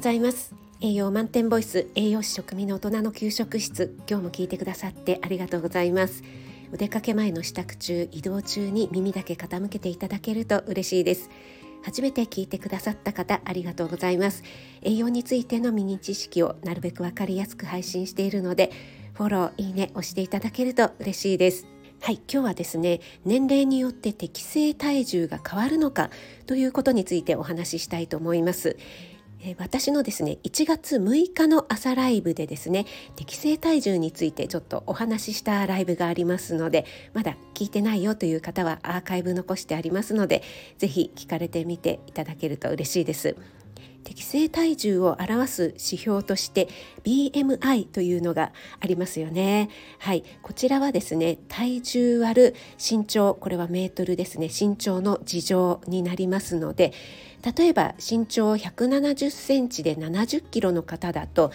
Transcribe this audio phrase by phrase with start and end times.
[0.00, 0.54] ございます。
[0.80, 6.22] 栄養満点ボイス栄養士食味の大人の給食室今日も聞いてくださってありがとうございます。
[6.72, 11.28] お出かけ前の支度中移動中に耳だけ傾けていただけると嬉しいです。
[11.82, 14.42] 初めて聞いてくださった方ありがとうございます。
[14.80, 18.72] 栄養についてのミニ知識をなるべくわかりやすく配信しているので
[19.12, 21.66] フォローいいね押していただけると嬉しいです。
[22.00, 26.08] はい、今日はですね年齢によって適正体重が変わるのか
[26.46, 28.78] ということについてお話ししたいと思います。
[29.42, 32.84] え私のですね1月6日の朝ライブでですね
[33.16, 40.42] 適正体重についてちょっとお話ししたライブがありますのでまだ聞いてないよという方はアーカイブ残してありますので
[40.78, 43.36] 是非聞かれてみていただけると嬉しいです。
[44.04, 46.68] 適正体重を表す指標として
[47.04, 49.70] BMI というのがありますよね。
[49.98, 56.92] はい、こちらはですね、体重割る身長、これはメートルですね、身長の事情になりますので、
[57.56, 61.52] 例えば身長170センチで70キロの方だと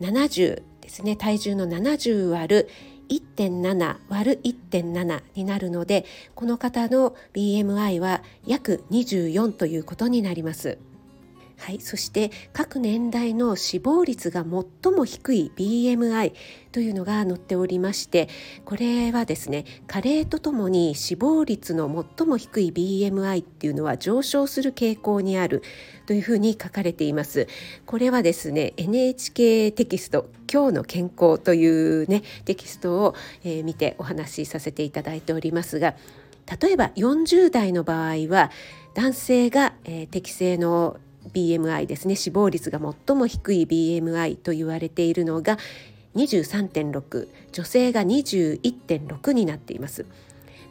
[0.00, 2.68] 70ですね、体重の70割る
[3.08, 10.78] 1.7割る1.7になるのでこの方の BMI は約24ということになります。
[11.62, 16.32] はい、そして各年代の死亡率が最も低い BMI
[16.72, 18.28] というのが載っておりまして
[18.64, 21.86] これはですね加齢とともに死亡率の
[22.18, 25.62] 最も低い BMI っていうのは上昇する傾向にある
[26.06, 27.46] というふうに書かれています。
[27.86, 35.94] これはですね NHK テキスト今日の健康というねテキストを、えー、見てお話しさせていただいておりますが
[36.60, 38.50] 例えば40代の場合は
[38.94, 40.98] 男性が、えー、適正の
[41.32, 42.16] BMI ですね。
[42.16, 45.58] 死亡率が最も低い BMI と言われているのが
[46.16, 50.06] 23.6女性が21.6になっています。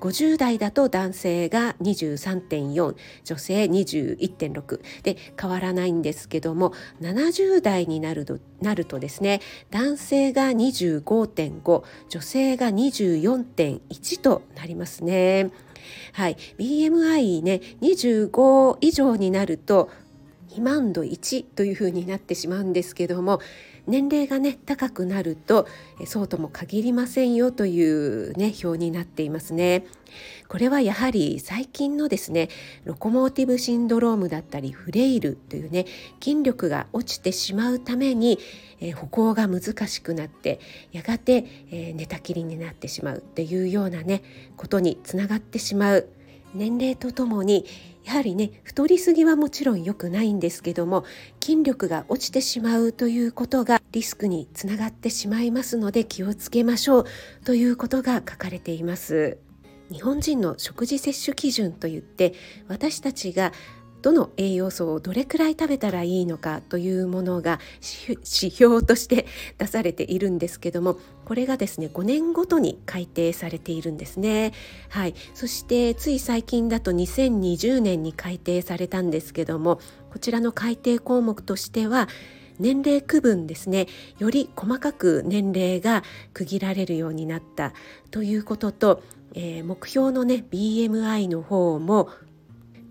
[0.00, 9.40] 50代だと男性が23.4女性21.6で変わらないんですけども70代になるとなるとですね
[9.70, 15.50] 男性が25.5女性が24.1となりますね。
[16.12, 19.90] はい、BMI ね25以上になると
[20.58, 23.40] 肥満度1というふうになってしまうんですけども
[23.86, 25.66] 年齢がね高くなると
[26.04, 29.86] そうとも限りませんよというね表になっていますね。
[30.48, 32.48] これはやはり最近のですね
[32.84, 35.86] ロコモーティブシンドロームだったりフレイルというね
[36.20, 38.38] 筋力が落ちてしまうために、
[38.80, 40.60] えー、歩行が難しくなって
[40.92, 44.22] やがて、えー、寝たきりになってしまうっていうようなね
[44.56, 46.08] ことにつながってしまう
[46.54, 47.66] 年齢とともに
[48.04, 51.04] やはりね太りすぎはもちろん良くないんですけども
[51.42, 57.04] 筋力が落ちてしまうということがリスクにつながってしまいますので気をつけましょう
[57.44, 59.38] ということが書かれています。
[59.90, 62.34] 日本人の食事摂取基準といって
[62.68, 63.52] 私たちが
[64.02, 67.58] どの栄養素をどれくらい食べたらいいのかというものが
[68.06, 69.26] 指標として
[69.58, 74.52] 出されているんですけどもこれがですね5年ごとに改定されているんですね。
[74.88, 75.14] はい。
[75.34, 82.08] そしてつい最近だと2020年に改定されたんですけどもこちらの改定項目としては
[82.58, 83.86] 年齢区分ですね。
[84.18, 87.72] より細かく年齢が区切られるようになった
[88.10, 89.02] ということと、
[89.34, 92.08] えー、目標のね BMI の方も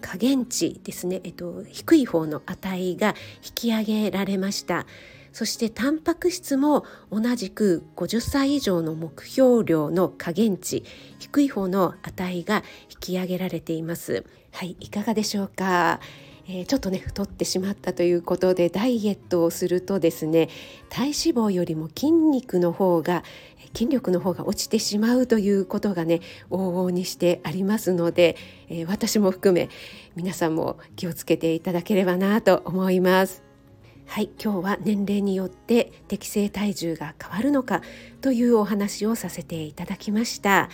[0.10, 3.14] 下限値ですね、えっと、低い方の値が
[3.44, 4.86] 引き上げられました。
[5.34, 10.84] そしてタンパク質も同じく50歳以上の目標量の下限値
[11.20, 14.24] 低い方の値が引き上げられています。
[14.54, 16.00] はいいかがでしょうか？
[16.50, 20.50] えー、ちょっとね太ってしまったということでダイエットをするとですね
[20.90, 23.24] 体脂肪よりも筋肉の方が
[23.74, 28.38] 筋力の方が落ちてしまうということがね往々にしてありますので、
[28.70, 29.70] えー、私も含め
[30.16, 33.44] 皆さんも気をつけていただければなと思います。
[34.08, 37.82] はい、今日は年齢によって適正体重が変わるのか
[38.22, 40.70] というお話をさせていただきました。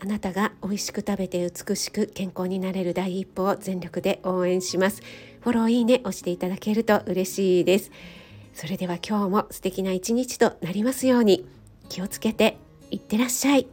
[0.00, 5.02] あなたが美味しく食べて美しく健康になれる第一歩を全力で応援します。
[5.40, 7.90] フォローいいね押していただけると嬉しいです。
[8.54, 11.44] それでは今日も素敵な一日となりますように。
[11.88, 12.58] 気をつけて
[12.90, 13.66] いってらっしゃい。